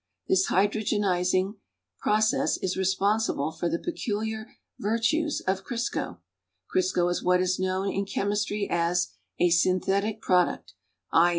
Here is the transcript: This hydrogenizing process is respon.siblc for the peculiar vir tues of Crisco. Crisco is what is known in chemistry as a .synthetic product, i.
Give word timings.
This 0.27 0.47
hydrogenizing 0.49 1.57
process 1.99 2.57
is 2.63 2.75
respon.siblc 2.75 3.59
for 3.59 3.69
the 3.69 3.77
peculiar 3.77 4.47
vir 4.79 4.97
tues 4.97 5.41
of 5.41 5.63
Crisco. 5.63 6.17
Crisco 6.75 7.11
is 7.11 7.21
what 7.21 7.39
is 7.39 7.59
known 7.59 7.87
in 7.93 8.05
chemistry 8.07 8.67
as 8.67 9.09
a 9.39 9.51
.synthetic 9.51 10.19
product, 10.19 10.73
i. 11.11 11.29